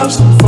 house. 0.00 0.39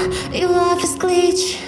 You 0.00 0.48
love 0.48 0.82
is 0.82 0.96
glitch, 0.96 1.60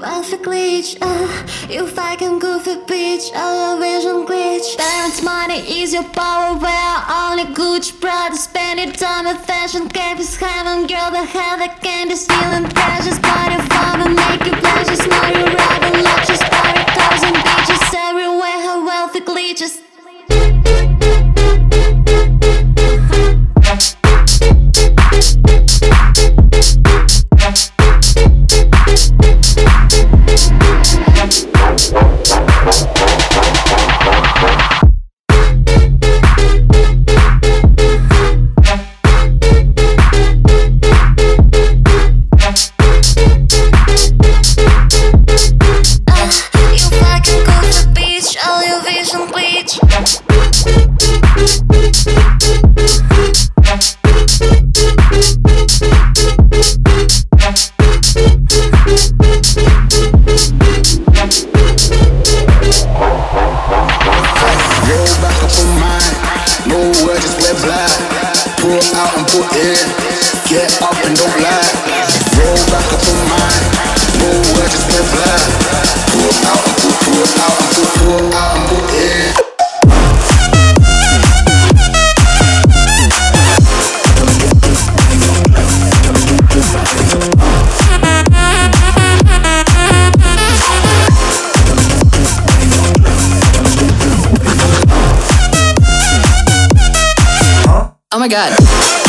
wealthy 0.00 0.36
glitch. 0.38 0.98
Uh, 1.00 1.28
you 1.70 1.86
fucking 1.86 2.40
goofy 2.40 2.74
bitch, 2.90 3.30
all 3.36 3.78
your 3.78 3.80
vision 3.80 4.26
glitch. 4.26 4.76
Parents' 4.76 5.22
money 5.22 5.60
is 5.80 5.92
your 5.94 6.02
power, 6.02 6.58
well, 6.58 7.04
only 7.08 7.44
Gucci 7.54 8.00
brother 8.00 8.34
spend 8.34 8.80
your 8.80 8.90
time 8.90 9.28
at 9.28 9.46
fashion. 9.46 9.88
Cap 9.88 10.18
is 10.18 10.34
heaven, 10.34 10.88
girl, 10.88 11.12
behind 11.12 11.62
the 11.62 11.68
candy, 11.80 12.16
stealing 12.16 12.68
treasures. 12.68 13.20
Body 13.20 13.56
form 13.70 14.00
and 14.06 14.16
make 14.16 14.44
your 14.44 14.56
pleasures, 14.56 15.06
not 15.06 15.32
your 15.32 15.46
rival, 15.54 16.02
luxuries, 16.02 16.42
party, 16.42 16.82
thousand 16.98 17.36
bitches 17.46 17.94
everywhere, 17.94 18.58
her 18.66 18.84
wealthy 18.84 19.20
glitches. 19.20 19.82
Thank 26.14 26.36
you. 26.36 26.41
Thank 31.24 32.16
you. 32.16 32.21
Oh 98.22 98.24
my 98.24 98.28
God. 98.28 99.01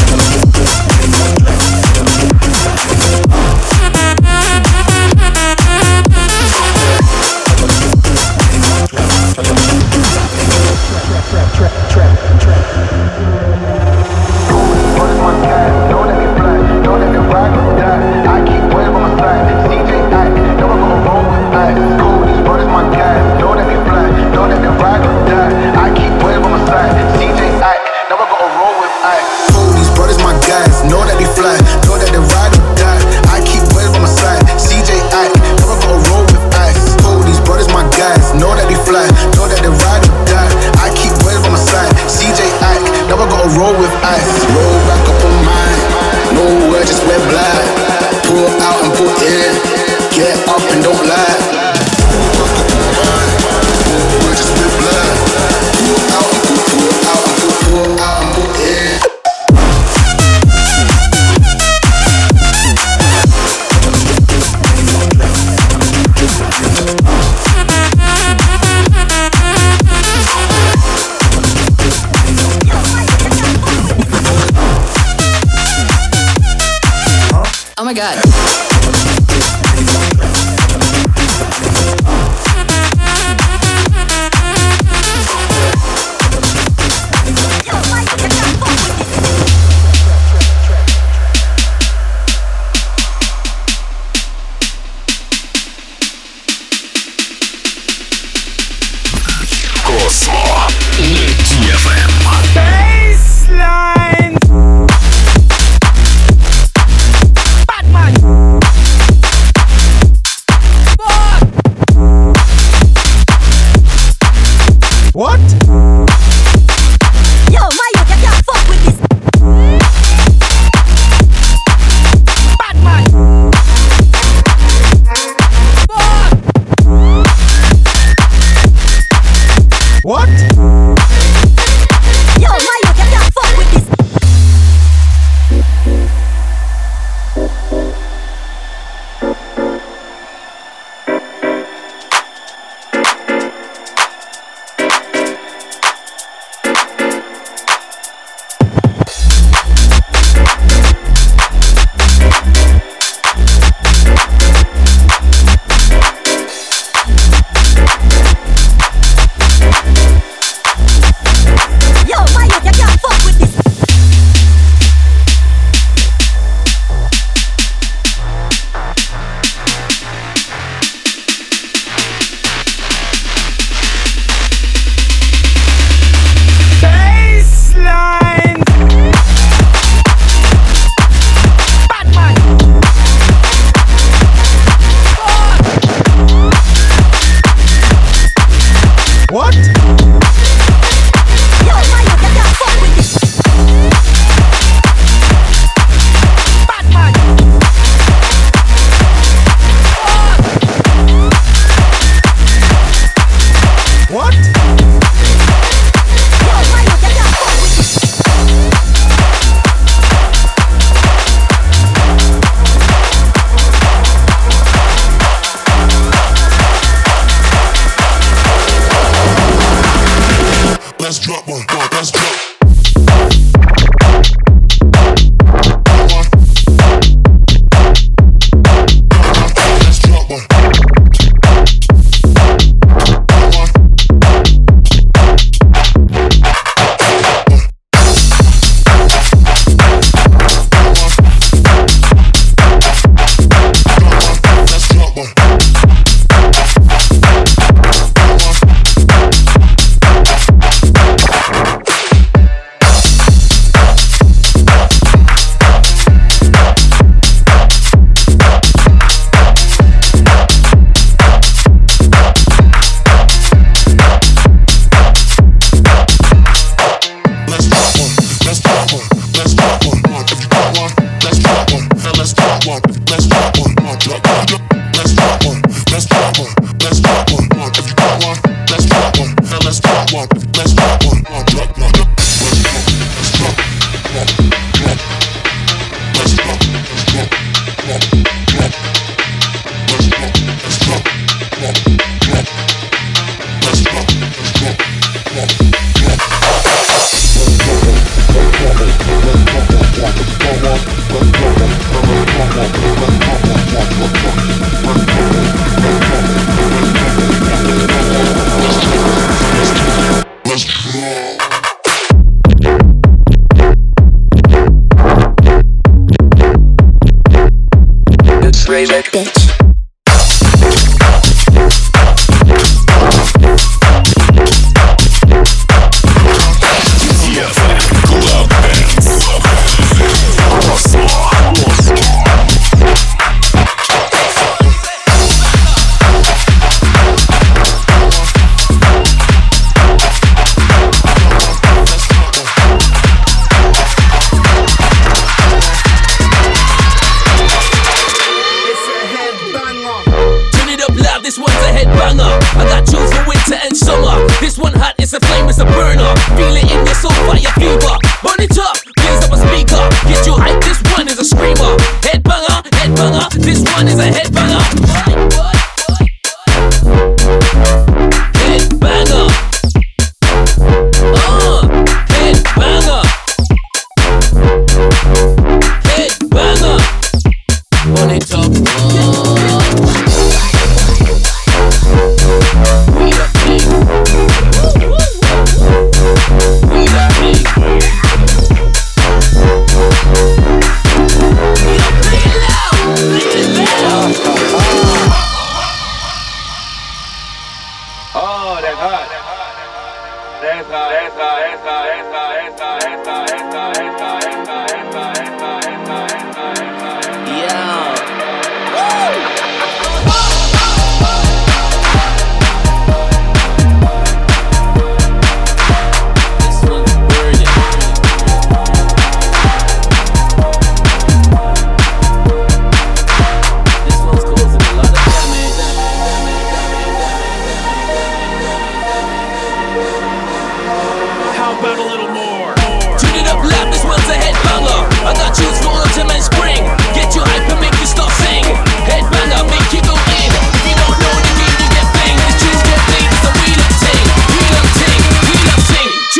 let's 221.14 221.24
drop 221.24 221.48
one, 221.48 221.64
let's 221.92 222.10
drop 222.10 222.33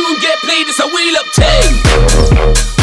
tune 0.04 0.18
get 0.20 0.38
played, 0.40 0.66
it's 0.68 0.80
a 0.80 0.86
wheel 0.88 1.16
up 1.16 1.26
10. 2.64 2.73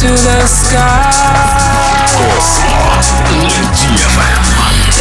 to 0.00 0.06
the 0.06 0.46
sky. 0.46 1.12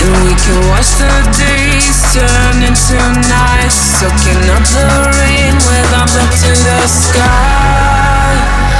And 0.01 0.11
we 0.27 0.35
can 0.35 0.59
watch 0.67 0.91
the 0.99 1.07
days 1.39 2.03
turn 2.11 2.63
into 2.67 2.99
nights, 3.31 3.79
soaking 3.95 4.43
up 4.51 4.63
the 4.67 4.87
rain 5.23 5.55
with 5.55 5.93
arms 5.95 6.17
up 6.17 6.29
to 6.43 6.51
the 6.51 6.87
sky. 6.87 8.78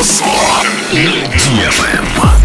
Космо. 0.00 0.32
DFM. 1.36 2.39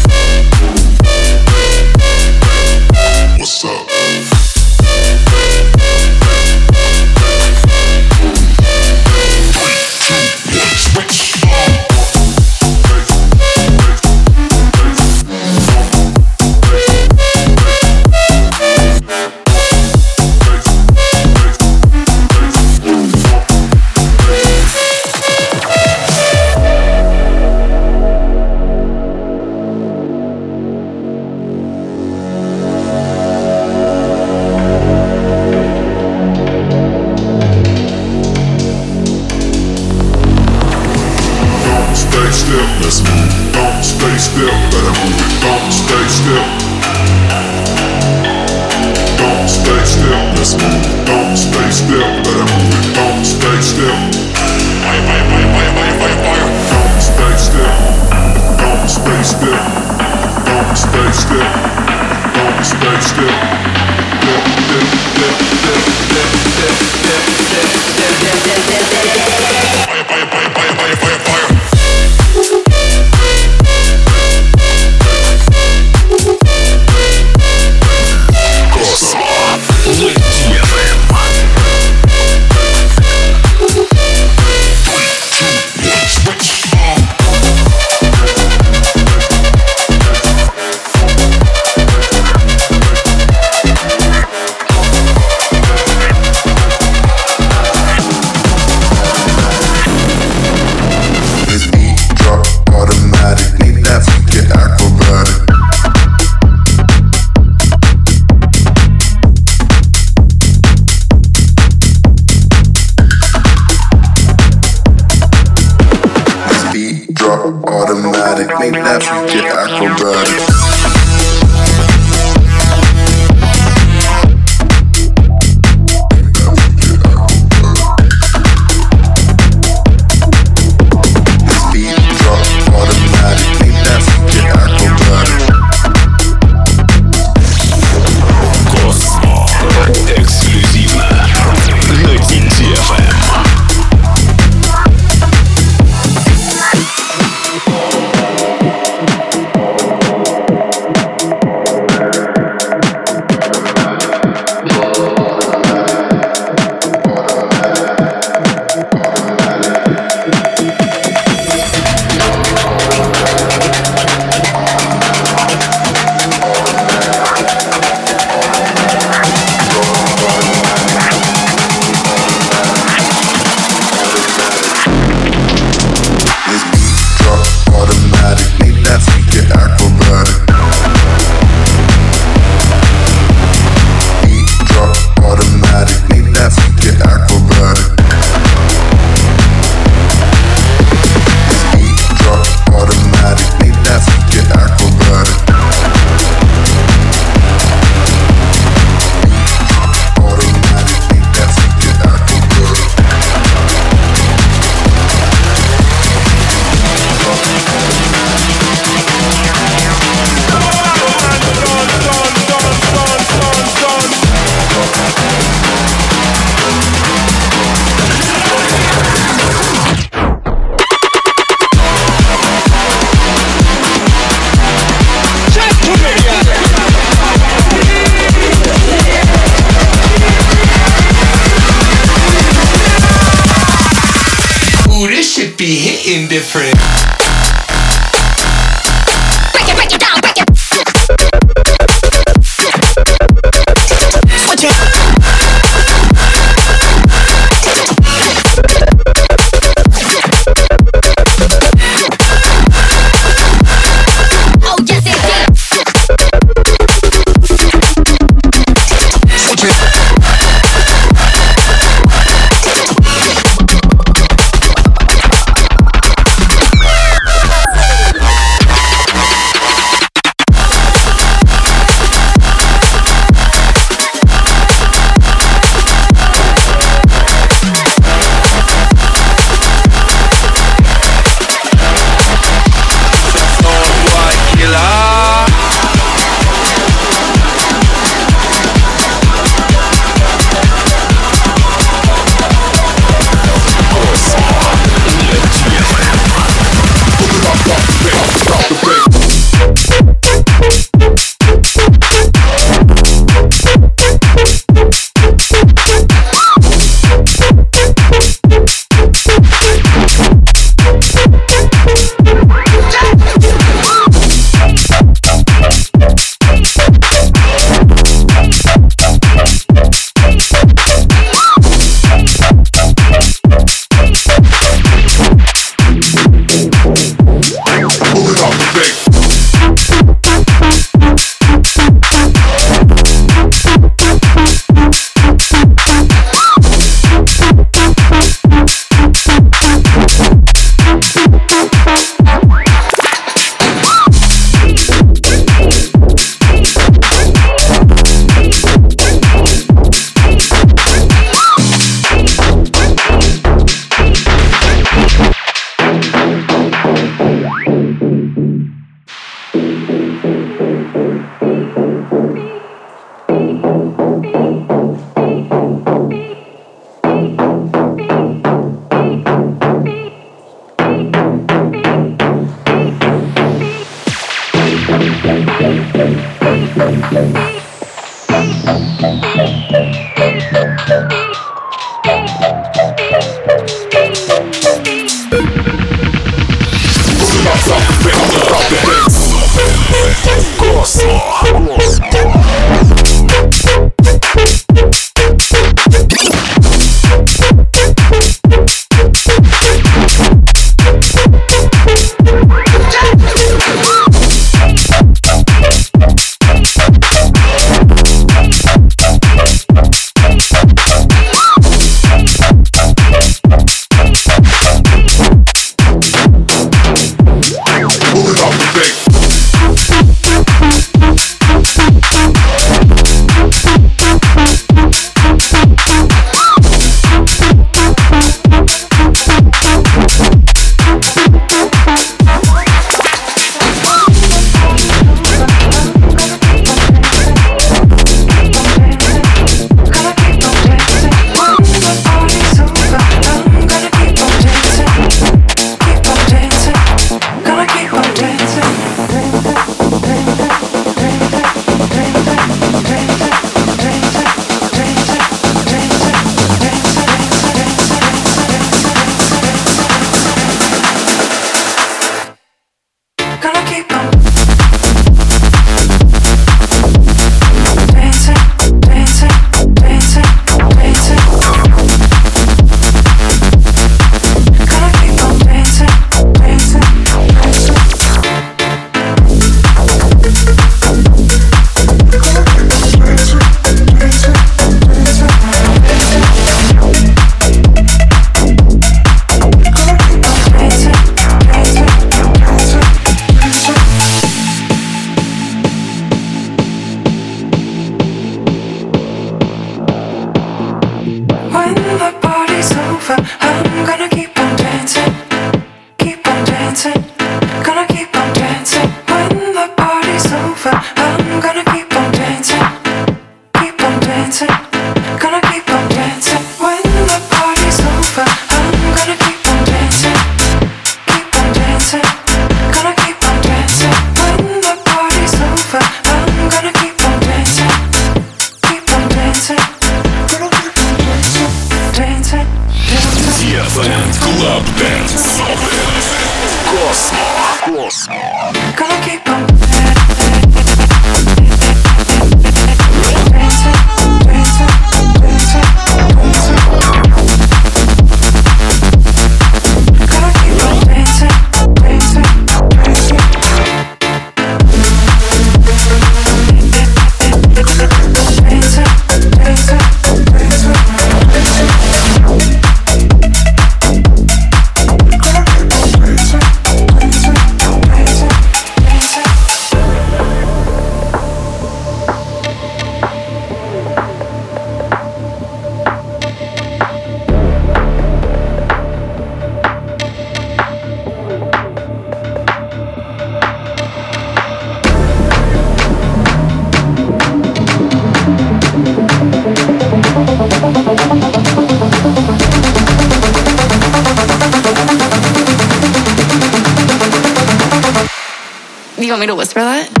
You 599.11 599.15
want 599.15 599.21
me 599.23 599.27
to 599.27 599.35
whisper 599.35 599.59
that? 599.59 600.00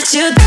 You 0.00 0.39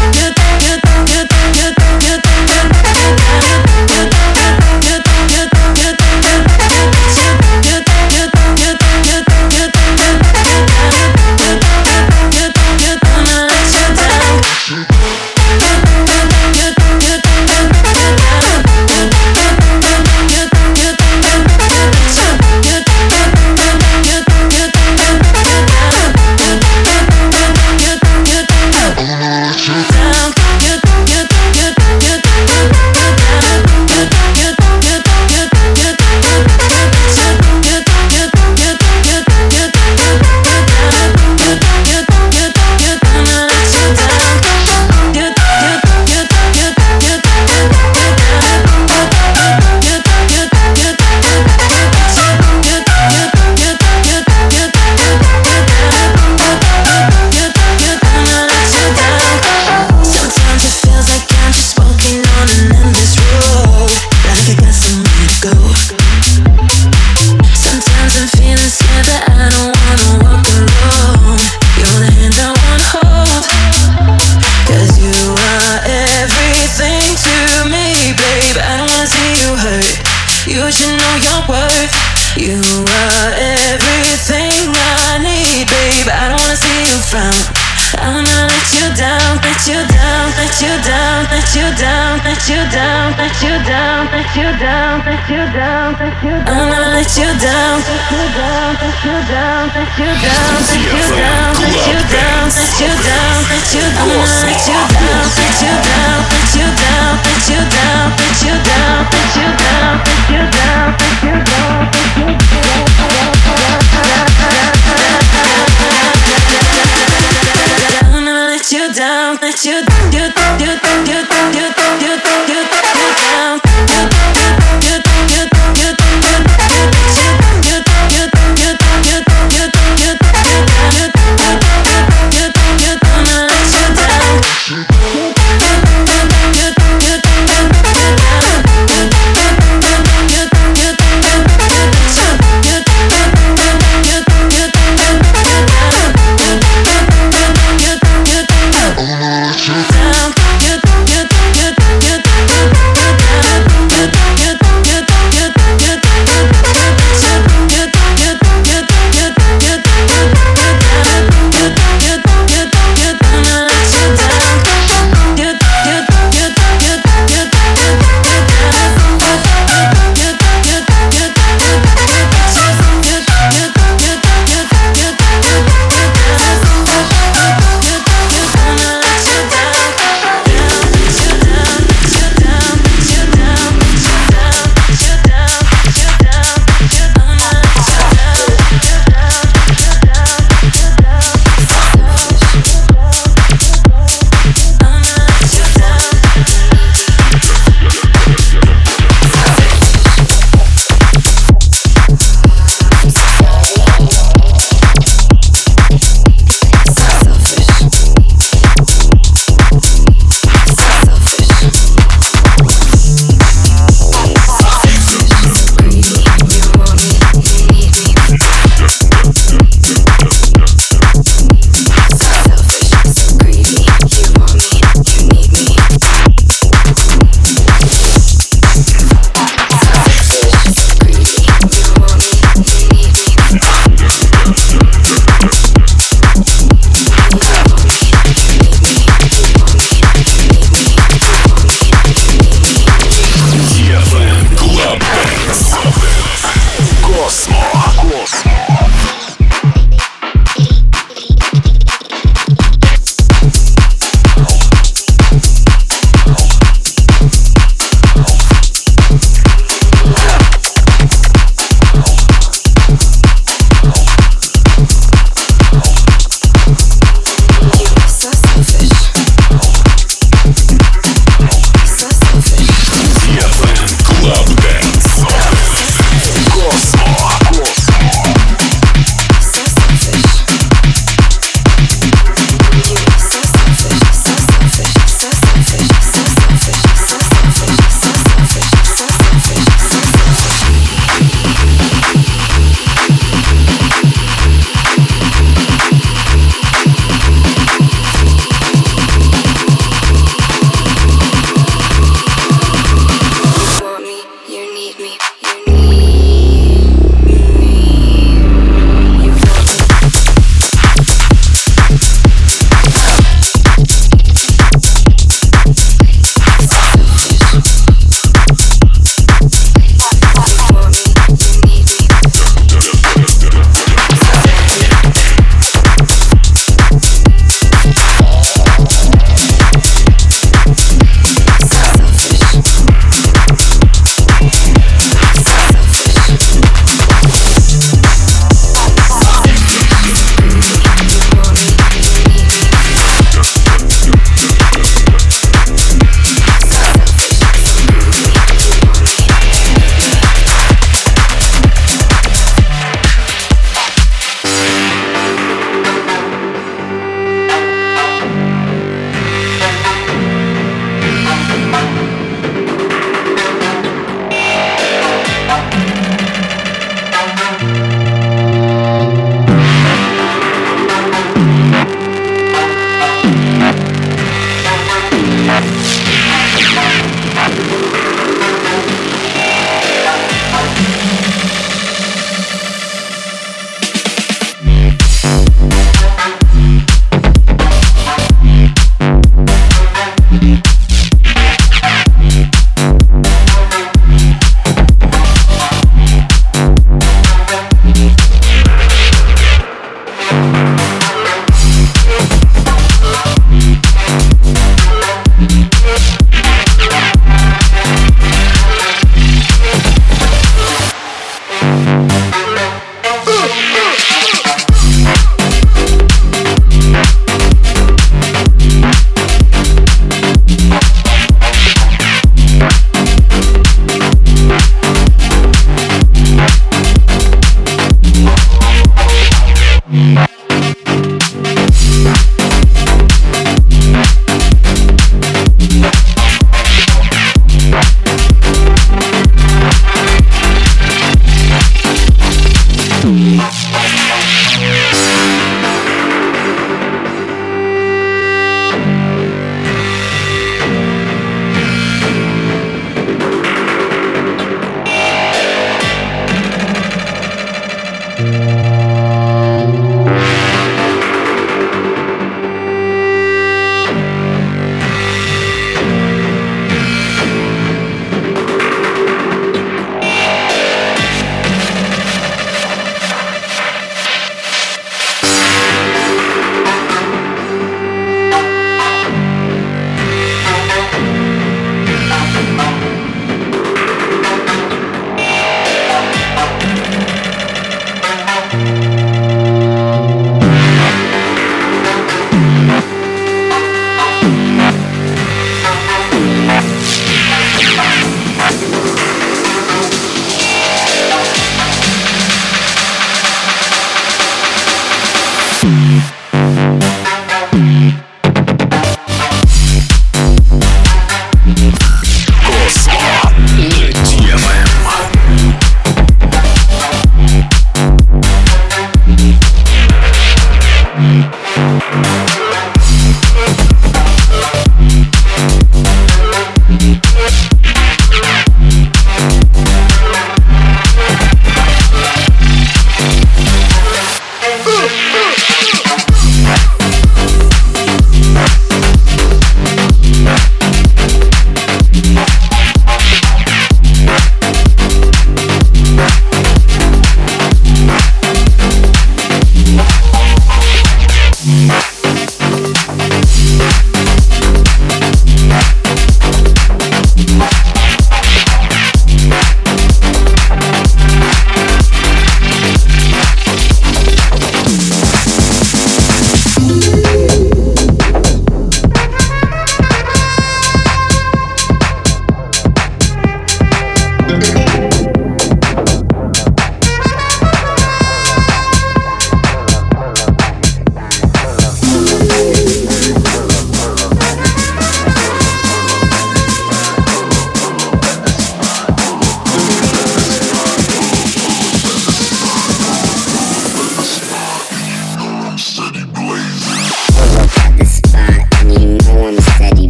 Oh, 103.66 104.20
awesome. 104.20 104.53